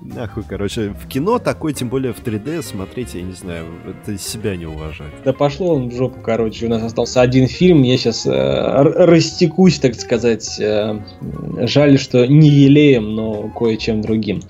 [0.00, 4.56] Нахуй, короче, в кино такой, тем более в 3D, смотреть, я не знаю, это себя
[4.56, 5.12] не уважать.
[5.24, 9.78] Да пошло он в жопу, короче, у нас остался один фильм, я сейчас э, растекусь,
[9.78, 10.60] так сказать.
[10.60, 11.00] Э,
[11.60, 14.42] жаль, что не елеем, но кое-чем другим.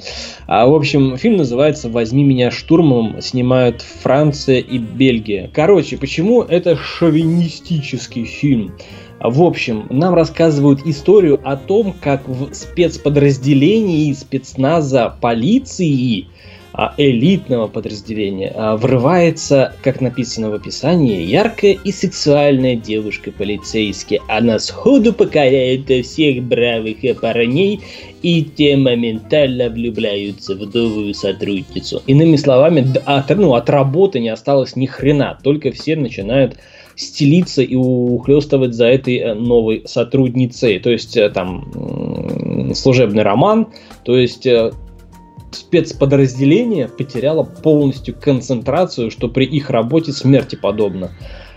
[0.46, 5.50] А, в общем, фильм называется «Возьми меня штурмом», снимают Франция и Бельгия.
[5.54, 6.76] Короче, почему это
[7.82, 8.72] шовинистический фильм?
[9.20, 16.26] В общем, нам рассказывают историю о том, как в спецподразделении спецназа полиции
[16.72, 24.20] а, элитного подразделения а, врывается, как написано в описании, яркая и сексуальная девушка-полицейский.
[24.28, 27.80] Она сходу покоряет всех бравых парней,
[28.22, 32.02] и те моментально влюбляются в новую сотрудницу.
[32.06, 36.56] Иными словами, от, ну, от работы не осталось ни хрена, только все начинают
[36.96, 40.78] стелиться и ухлестывать за этой э, новой сотрудницей.
[40.78, 43.68] То есть э, там служебный роман,
[44.04, 44.72] то есть э,
[45.50, 51.10] спецподразделение потеряло полностью концентрацию, что при их работе смерти подобно.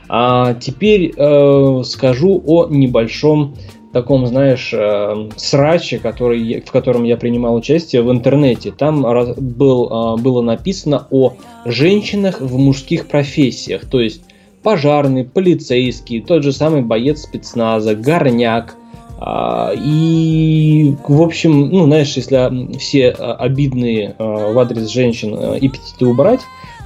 [0.08, 3.56] А теперь э, скажу о небольшом
[3.92, 8.72] таком, знаешь, э, сраче, который, в котором я принимал участие в интернете.
[8.72, 13.86] Там раз, был, э, было написано о женщинах в мужских профессиях.
[13.86, 14.22] То есть
[14.66, 18.76] пожарный, полицейский, тот же самый боец спецназа, горняк.
[19.20, 26.08] А, и, в общем, ну, знаешь, если все а, обидные а, в адрес женщин эпитеты
[26.08, 26.42] убрать,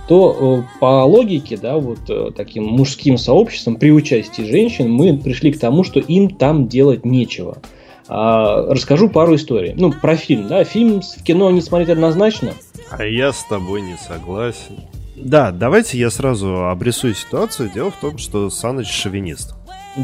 [0.10, 2.00] то по логике, да, вот
[2.36, 7.60] таким мужским сообществом при участии женщин мы пришли к тому, что им там делать нечего.
[8.08, 9.76] Расскажу пару историй.
[9.78, 12.54] Ну, про фильм, да, фильм в кино не смотреть однозначно.
[12.90, 14.78] А я с тобой не согласен.
[15.22, 17.70] Да, давайте я сразу обрисую ситуацию.
[17.74, 19.56] Дело в том, что Саныч шовинист.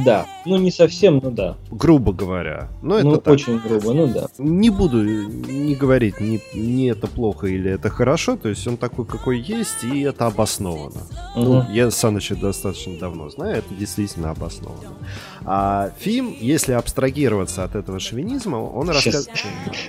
[0.04, 1.58] Да, ну не совсем, ну да.
[1.70, 2.70] Грубо говоря.
[2.82, 3.34] Но ну, это так.
[3.36, 4.28] очень грубо, ну да.
[4.38, 9.06] Не буду не говорить, не, не это плохо или это хорошо, то есть он такой,
[9.06, 11.02] какой есть, и это обосновано.
[11.36, 11.44] Угу.
[11.44, 14.98] Ну, я Саныча достаточно давно знаю, это действительно обосновано.
[15.46, 19.30] А фильм, если абстрагироваться от этого шовинизма, он рассказывает...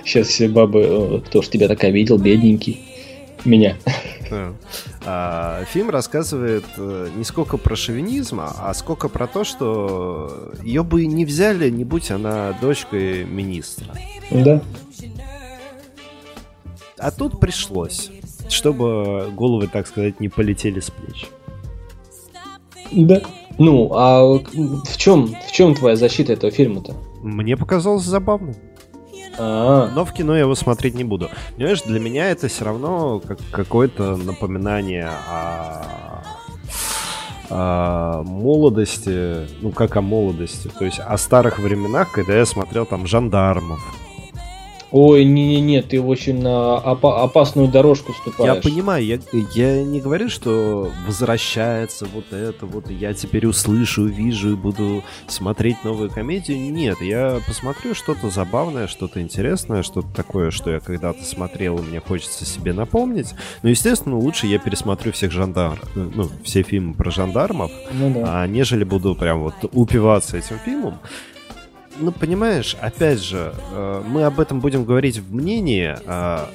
[0.05, 2.96] Сейчас все бабы, э, кто ж тебя так обидел, бедненький
[3.47, 3.77] меня.
[5.05, 11.05] А, фильм рассказывает э, не сколько про шовинизм, а сколько про то, что ее бы
[11.05, 13.87] не взяли, не будь она дочкой министра.
[14.29, 14.61] Да.
[16.99, 18.11] А тут пришлось,
[18.49, 21.27] чтобы головы, так сказать, не полетели с плеч.
[22.91, 23.21] Да.
[23.57, 26.95] Ну, а в чем, в чем твоя защита этого фильма-то?
[27.21, 28.55] Мне показалось забавным.
[29.37, 29.91] А-а-а.
[29.93, 31.29] Но в кино я его смотреть не буду.
[31.55, 36.23] Понимаешь, для меня это все равно как какое-то напоминание о,
[37.49, 43.07] о молодости, ну как о молодости, то есть о старых временах, когда я смотрел там
[43.07, 43.79] жандармов,
[44.91, 48.55] Ой, не-не-не, ты очень на опа- опасную дорожку ступаешь.
[48.55, 49.19] Я понимаю, я,
[49.53, 55.83] я не говорю, что возвращается вот это, вот я теперь услышу, увижу и буду смотреть
[55.83, 56.57] новую комедию.
[56.57, 61.99] Нет, я посмотрю что-то забавное, что-то интересное, что-то такое, что я когда-то смотрел, и мне
[61.99, 63.33] хочется себе напомнить.
[63.63, 68.41] Но, естественно, лучше я пересмотрю всех жандармов, ну, все фильмы про жандармов, ну, да.
[68.43, 70.99] а нежели буду прям вот упиваться этим фильмом
[71.99, 75.95] ну, понимаешь, опять же, э, мы об этом будем говорить в мнении.
[76.05, 76.47] Э,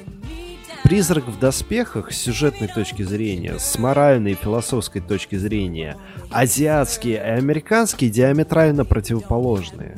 [0.83, 5.95] Призрак в доспехах с сюжетной точки зрения, с моральной и философской точки зрения,
[6.29, 9.97] азиатские и американские диаметрально противоположные.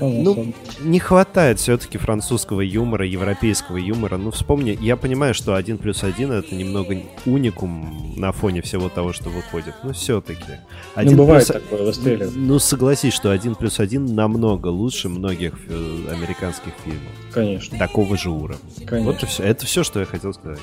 [0.00, 4.16] Ну, не хватает все-таки французского юмора, европейского юмора.
[4.16, 9.12] Ну, вспомни, я понимаю, что один плюс один это немного уникум на фоне всего того,
[9.12, 9.74] что выходит.
[9.82, 10.60] Но все-таки.
[10.96, 11.62] Ну, бывает плюс...
[11.62, 12.32] такое, выстреливает.
[12.34, 17.12] Ну, согласись, что один плюс один намного лучше многих э, американских фильмов.
[17.32, 17.78] Конечно.
[17.78, 18.58] Такого же уровня.
[18.86, 19.12] Конечно.
[19.12, 19.42] Вот и все.
[19.42, 20.60] Это все, что я хотел сказать.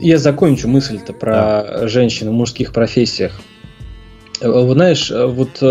[0.00, 1.88] Я закончу мысль-то про да.
[1.88, 3.40] женщин в мужских профессиях.
[4.40, 5.62] Э, знаешь, э, вот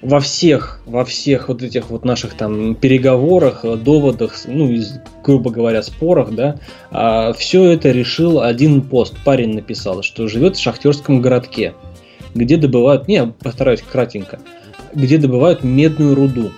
[0.00, 5.82] во всех, во всех вот этих вот наших там переговорах, доводах, ну, из, грубо говоря,
[5.82, 9.16] спорах, да, а, все это решил один пост.
[9.24, 11.74] Парень написал, что живет в шахтерском городке,
[12.34, 14.38] где добывают, не, постараюсь кратенько,
[14.94, 16.50] где добывают медную руду.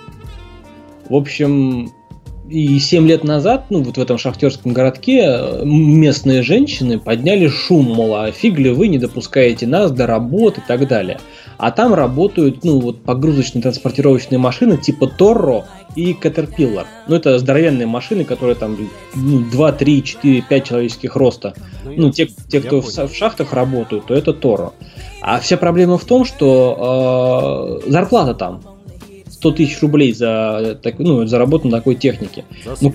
[1.09, 1.90] В общем,
[2.50, 8.16] и 7 лет назад, ну, вот в этом шахтерском городке местные женщины подняли шум, мол,
[8.16, 11.18] а фиг вы не допускаете нас до работы и так далее.
[11.60, 16.86] А там работают, ну, вот погрузочные транспортировочные машины типа Торро и Caterpillar.
[17.06, 18.78] Ну, это здоровенные машины, которые там
[19.14, 21.54] ну, 2, 3, 4, 5 человеческих роста.
[21.84, 24.72] Ну, ну те, те кто в, в шахтах работают, то это Торро.
[25.20, 28.62] А вся проблема в том, что э, зарплата там
[29.28, 32.46] 100 тысяч рублей за, так, ну, за работу на такой технике.
[32.64, 32.90] За ну,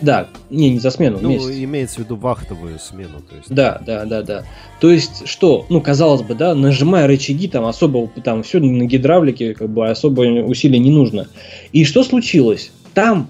[0.00, 1.18] да, не, не за смену.
[1.20, 1.50] Ну, месяц.
[1.50, 3.20] имеется в виду вахтовую смену.
[3.28, 3.48] То есть.
[3.48, 4.44] Да, да, да, да.
[4.80, 9.54] То есть, что, ну, казалось бы, да, нажимая рычаги, там особо, там все на гидравлике,
[9.54, 11.28] как бы особо усилий не нужно.
[11.72, 12.70] И что случилось?
[12.94, 13.28] Там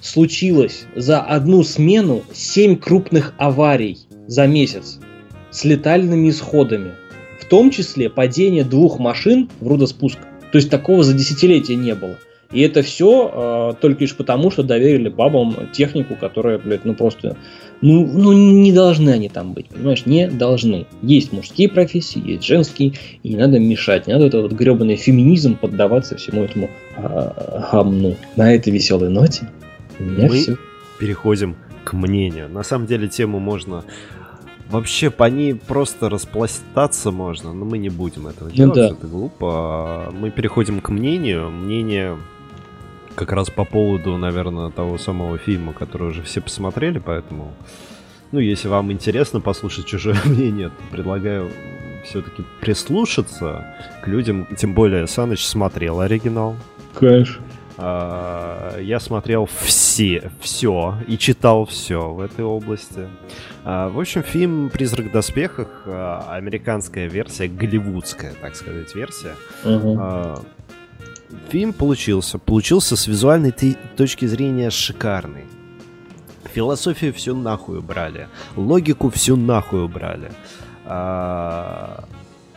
[0.00, 4.98] случилось за одну смену 7 крупных аварий за месяц
[5.50, 6.92] с летальными исходами.
[7.40, 10.18] В том числе падение двух машин в рудоспуск.
[10.52, 12.16] То есть такого за десятилетия не было.
[12.52, 16.94] И это все э, а, только лишь потому, что доверили бабам технику, которая, блядь, ну
[16.94, 17.36] просто,
[17.80, 20.86] ну, ну не должны они там быть, понимаешь, не должны.
[21.02, 25.56] Есть мужские профессии, есть женские, и не надо мешать, не надо этот вот гребаный феминизм
[25.56, 28.16] поддаваться всему этому э, гамну.
[28.34, 29.48] На этой веселой ноте
[29.98, 30.56] у меня Мы все.
[30.98, 32.48] переходим к мнению.
[32.48, 33.84] На самом деле тему можно
[34.70, 38.86] Вообще по ней просто распластаться можно, но мы не будем этого ну делать, ну, да.
[38.86, 40.14] это глупо.
[40.16, 41.50] Мы переходим к мнению.
[41.50, 42.16] Мнение
[43.14, 47.52] как раз по поводу, наверное, того самого фильма, который уже все посмотрели, поэтому,
[48.32, 51.50] ну, если вам интересно послушать чужое мнение, то предлагаю
[52.04, 56.56] все-таки прислушаться к людям, тем более Саныч смотрел оригинал.
[56.94, 57.42] Конечно.
[57.82, 63.08] А, я смотрел все, все и читал все в этой области.
[63.64, 69.34] А, в общем, фильм «Призрак в доспехах», а, американская версия, голливудская, так сказать, версия.
[69.64, 70.44] Угу.
[71.50, 72.38] Фильм получился.
[72.38, 73.52] Получился с визуальной
[73.96, 75.44] точки зрения шикарный.
[76.52, 78.28] Философию всю нахуй убрали.
[78.56, 80.30] Логику всю нахуй убрали.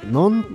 [0.06, 0.46] Но он,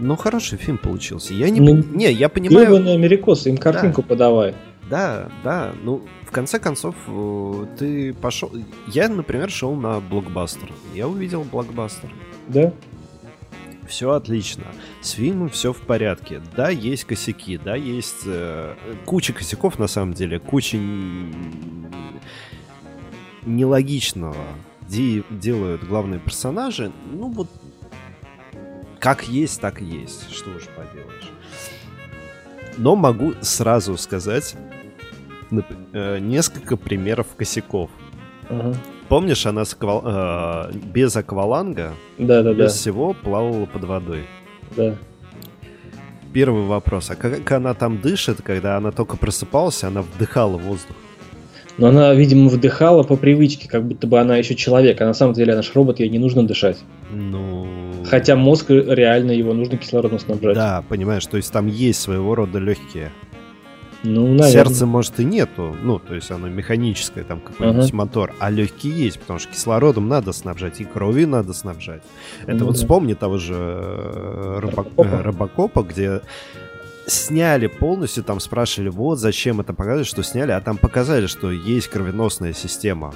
[0.00, 1.34] ну, хороший фильм получился.
[1.34, 2.66] Я не, ну, не, я понимаю.
[2.66, 4.08] Гребаный америкосы, им картинку да.
[4.08, 4.54] подавай.
[4.88, 5.72] Да, да.
[5.82, 8.50] Ну, в конце концов, э, ты пошел.
[8.86, 10.70] Я, например, шел на блокбастер.
[10.94, 12.10] Я увидел блокбастер.
[12.48, 12.72] Да.
[13.86, 14.64] Все отлично.
[15.00, 16.40] С фильмом все в порядке.
[16.56, 20.78] Да, есть косяки, да, есть э, куча косяков на самом деле, куча
[23.44, 24.36] нелогичного
[24.88, 26.92] делают главные персонажи.
[27.10, 27.48] Ну вот
[28.98, 30.30] как есть, так и есть.
[30.32, 31.30] Что уж поделаешь.
[32.76, 34.54] Но могу сразу сказать
[35.92, 37.90] э, несколько примеров косяков.
[38.48, 38.76] Ага.
[39.12, 40.02] Помнишь, она с аквал...
[40.06, 42.78] э, без акваланга, да, да, без да.
[42.78, 44.20] всего плавала под водой?
[44.74, 44.94] Да.
[46.32, 47.10] Первый вопрос.
[47.10, 50.96] А как она там дышит, когда она только просыпалась, она вдыхала воздух?
[51.76, 55.34] Но она, видимо, вдыхала по привычке, как будто бы она еще человек, а на самом
[55.34, 56.78] деле наш робот, ей не нужно дышать.
[57.10, 57.66] Ну...
[58.06, 60.54] Хотя мозг реально его нужно кислородом снабжать.
[60.54, 63.12] Да, понимаешь, то есть там есть своего рода легкие.
[64.04, 64.50] Ну, наверное.
[64.50, 67.96] Сердца, может, и нету, ну, то есть оно механическое, там какой-нибудь ага.
[67.96, 72.02] мотор, а легкие есть, потому что кислородом надо снабжать, и крови надо снабжать.
[72.42, 72.80] Это ну, вот да.
[72.80, 75.22] вспомни того же э, Робокопа.
[75.22, 76.20] Робокопа, где
[77.06, 81.88] сняли полностью, там спрашивали, вот зачем это показывать, что сняли, а там показали, что есть
[81.88, 83.14] кровеносная система.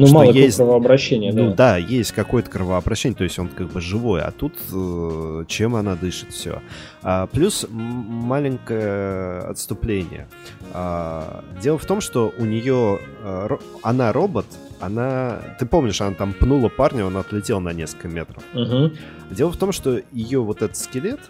[0.00, 1.54] Ну, что мало есть кровообращения, ну, да.
[1.54, 5.94] Да, есть какое-то кровообращение, то есть он как бы живой, а тут э, чем она
[5.94, 6.62] дышит, все.
[7.02, 10.28] А, плюс маленькое отступление.
[10.72, 14.46] А, дело в том, что у нее, э, она робот,
[14.80, 18.42] она, ты помнишь, она там пнула парня, он отлетел на несколько метров.
[18.54, 18.92] Угу.
[19.30, 21.20] Дело в том, что ее вот этот скелет,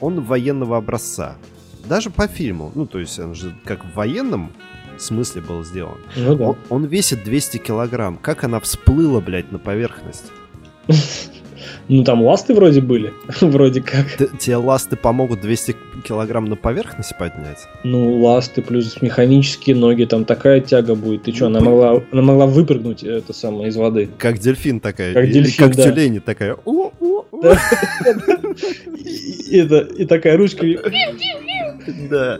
[0.00, 1.36] он военного образца.
[1.86, 2.72] Даже по фильму.
[2.74, 4.52] Ну, то есть он же как в военном
[4.98, 5.98] смысле был сделан.
[6.16, 6.44] Ну, да.
[6.48, 8.18] он, он весит 200 килограмм.
[8.20, 10.24] Как она всплыла, блядь, на поверхность?
[11.88, 14.10] Ну, там ласты вроде были, вроде как.
[14.12, 15.76] Т- Тебе ласты помогут 200
[16.06, 17.68] килограмм на поверхность поднять?
[17.82, 21.24] Ну, ласты плюс механические ноги, там такая тяга будет.
[21.24, 24.08] Ты что, она могла, она могла выпрыгнуть это самое из воды.
[24.18, 25.12] Как дельфин такая.
[25.14, 25.90] Как дельфин, как да.
[25.90, 26.56] тюлень такая.
[29.50, 30.66] И такая ручка.
[32.10, 32.38] Да.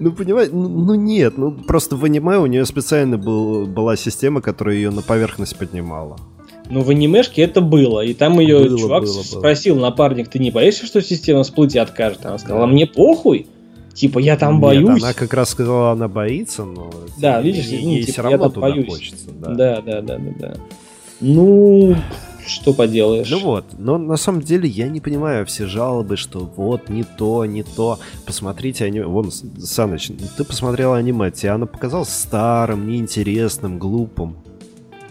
[0.00, 4.40] Ну, понимаешь, ну, ну нет, ну просто в аниме у нее специально был, была система,
[4.40, 6.16] которая ее на поверхность поднимала.
[6.70, 8.00] Ну, в анимешке это было.
[8.04, 9.22] И там ее Было, чувак было, было.
[9.22, 12.24] спросил, напарник, ты не боишься, что система всплытия откажет?
[12.24, 13.46] Она сказала, мне похуй.
[13.94, 15.02] Типа, я там Нет, боюсь.
[15.02, 18.28] она как раз сказала, она боится, но Да, ей- видишь, ей, ну, типа, все я
[18.30, 18.86] равно там туда боюсь.
[18.88, 19.26] хочется.
[19.38, 19.50] Да.
[19.54, 20.54] Да, да, да, да, да.
[21.20, 21.94] Ну,
[22.46, 23.30] что поделаешь.
[23.30, 27.44] Ну вот, но на самом деле я не понимаю все жалобы, что вот не то,
[27.44, 27.98] не то.
[28.26, 29.06] Посмотрите аниме.
[29.06, 34.36] Вон, Саныч, ты посмотрел аниме, тебе оно показалось старым, неинтересным, глупым.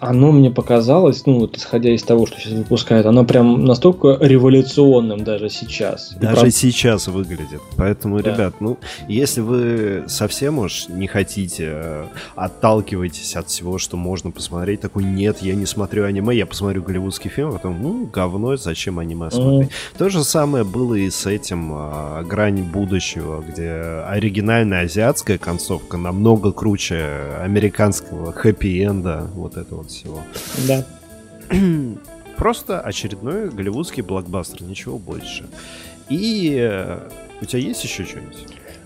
[0.01, 5.23] Оно мне показалось, ну, вот исходя из того, что сейчас выпускают, оно прям настолько революционным
[5.23, 6.13] даже сейчас.
[6.19, 7.61] Даже правда- сейчас выглядит.
[7.77, 8.31] Поэтому, Да.
[8.31, 14.81] ребят, ну, если вы совсем уж не хотите, э, отталкиваетесь от всего, что можно посмотреть,
[14.81, 18.97] такой, нет, я не смотрю аниме, я посмотрю голливудский фильм, а потом, ну, говно, зачем
[18.97, 19.69] аниме смотреть?
[19.99, 23.69] То же самое было и с этим а, «Грань будущего», где
[24.07, 27.05] оригинальная азиатская концовка намного круче
[27.39, 30.21] американского хэппи-энда, вот это вот всего.
[30.67, 30.85] Да.
[32.37, 35.45] Просто очередной голливудский блокбастер, ничего больше.
[36.09, 36.97] И э,
[37.41, 38.37] у тебя есть еще что-нибудь?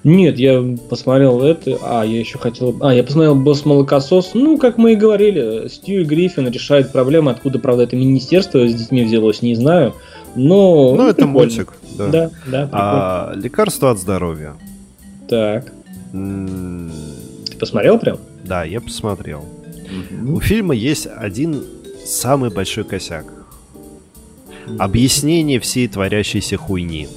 [0.04, 1.80] Нет, я посмотрел это.
[1.82, 2.76] А, я еще хотел.
[2.82, 4.32] А, я посмотрел Босс Молокосос.
[4.36, 7.32] Ну, как мы и говорили, Стью Гриффин решает проблемы.
[7.32, 9.96] Откуда, правда, это министерство с детьми взялось, не знаю.
[10.36, 10.94] Но.
[10.96, 11.34] Ну, это прикольно.
[11.34, 11.74] мультик.
[11.98, 12.08] Да.
[12.10, 12.70] Да, да, прикольно.
[12.74, 14.54] А, лекарство от здоровья.
[15.28, 15.72] Так.
[16.14, 16.92] М,
[17.50, 18.20] Ты посмотрел прям?
[18.44, 19.44] Да, я посмотрел.
[20.28, 21.64] У фильма есть один
[22.06, 23.26] самый большой косяк.
[24.80, 27.08] Объяснение всей творящейся хуйни.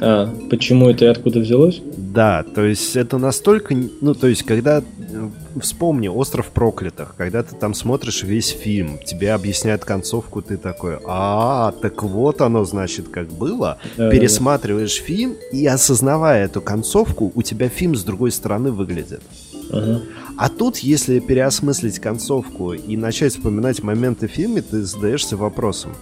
[0.00, 1.80] А, почему это и откуда взялось?
[1.96, 3.74] Да, то есть это настолько...
[4.00, 4.80] Ну, то есть, когда...
[4.80, 5.28] э,
[5.60, 11.72] Вспомни «Остров проклятых», когда ты там смотришь весь фильм, тебе объясняют концовку, ты такой, а,
[11.80, 13.78] так вот оно, значит, как было.
[13.96, 19.22] Да, Пересматриваешь фильм, и осознавая эту концовку, у тебя фильм с другой стороны выглядит.
[19.70, 19.78] да, да.
[19.78, 20.02] Ага.
[20.36, 25.94] А тут, если переосмыслить концовку и начать вспоминать моменты в фильме, ты задаешься вопросом.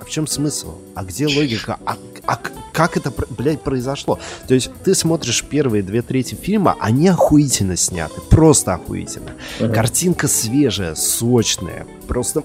[0.00, 0.74] А в чем смысл?
[0.94, 1.78] А где логика?
[1.84, 2.40] А, а
[2.72, 4.18] как это, блядь, произошло?
[4.46, 9.32] То есть ты смотришь первые две трети фильма, они охуительно сняты, просто охуительно.
[9.60, 9.74] Ага.
[9.74, 12.44] Картинка свежая, сочная, просто...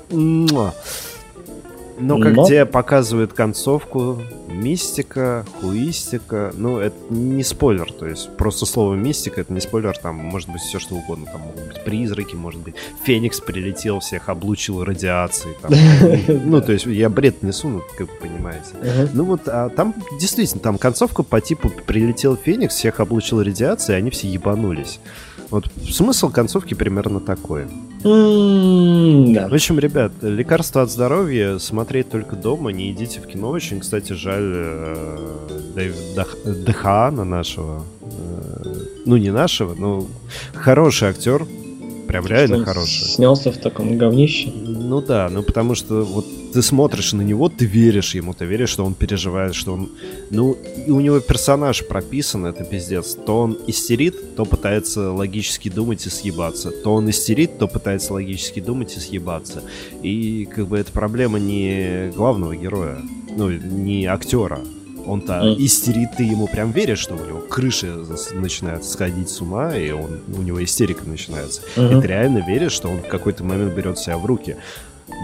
[1.99, 8.65] Но как Но- тебе показывают концовку, мистика, хуистика, ну, это не спойлер, то есть просто
[8.65, 12.35] слово мистика, это не спойлер, там может быть все что угодно, там могут быть призраки,
[12.35, 15.71] может быть, Феникс прилетел, всех облучил радиацией, там.
[16.49, 19.09] ну, то есть я бред несу, ну, как вы понимаете.
[19.13, 24.09] Ну вот, а там действительно, там концовка по типу прилетел Феникс, всех облучил радиацией, они
[24.09, 24.99] все ебанулись.
[25.49, 27.67] Вот смысл концовки примерно такой.
[28.04, 29.47] М, Да.
[29.47, 33.49] В общем, ребят, лекарство от здоровья смотреть только дома, не идите в кино.
[33.49, 35.91] Очень, кстати, жаль э,
[36.45, 37.84] Дехаана нашего.
[38.01, 38.74] Э,
[39.06, 40.06] Ну, не нашего, но
[40.54, 41.45] хороший актер.
[42.08, 43.06] Прям реально хороший.
[43.06, 44.49] Снялся в таком говнище.
[44.84, 48.69] Ну да, ну потому что вот ты смотришь на него, ты веришь ему, ты веришь,
[48.69, 49.89] что он переживает, что он...
[50.29, 50.57] Ну,
[50.88, 53.15] и у него персонаж прописан, это пиздец.
[53.15, 56.71] То он истерит, то пытается логически думать и съебаться.
[56.71, 59.63] То он истерит, то пытается логически думать и съебаться.
[60.03, 62.97] И как бы это проблема не главного героя,
[63.38, 64.59] ну, не актера.
[65.06, 65.56] Он-то Мгм.
[65.66, 69.91] истерит, ты ему прям веришь, что у него крыша с- начинает сходить с ума, и
[69.91, 71.62] он, у него истерика начинается.
[71.76, 72.01] И Ага.
[72.01, 74.56] ты реально веришь, что он в какой-то момент берет себя в руки.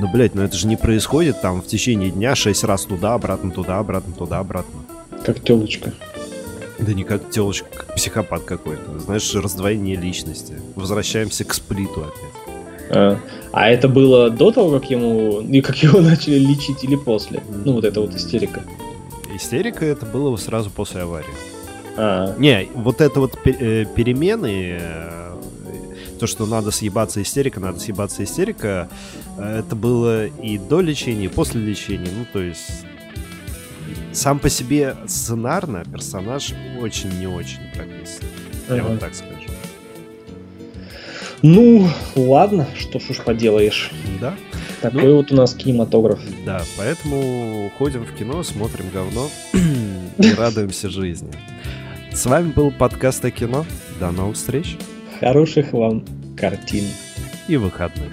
[0.02, 3.52] Ну, блядь, ну это же не происходит там в течение дня шесть раз туда, обратно,
[3.52, 4.82] туда, обратно, туда, обратно.
[5.26, 5.94] Как телочка.
[6.78, 9.00] Да не как телочка, как психопат какой-то.
[9.00, 10.54] Знаешь, раздвоение личности.
[10.76, 12.56] Возвращаемся к сплиту опять.
[12.92, 13.20] А,
[13.52, 17.42] а это было до того, как ему и как его начали лечить или после?
[17.66, 18.64] Ну, вот эта вот истерика.
[19.40, 21.28] Истерика это было сразу после аварии.
[21.98, 25.32] А, Не, вот это вот э, перемены, э,
[26.20, 28.90] то, что надо съебаться истерика, надо съебаться истерика,
[29.38, 32.10] это было и до лечения, и после лечения.
[32.14, 32.86] Ну, то есть
[34.12, 38.26] сам по себе сценарно персонаж очень не очень прописан.
[38.68, 38.88] Я Ага.
[38.90, 39.36] вот так скажу.
[41.42, 43.92] Ну, ладно, что ж уж поделаешь.
[44.20, 44.36] Да,
[44.82, 45.16] Такой Ну.
[45.18, 46.20] вот у нас кинематограф.
[46.46, 49.30] да, поэтому ходим в кино, смотрим говно
[50.18, 51.32] и радуемся жизни.
[52.14, 53.66] С вами был подкаст о кино.
[54.00, 54.78] До новых встреч
[55.20, 56.06] Хороших вам
[56.38, 56.86] картин.
[57.50, 58.12] и выходных.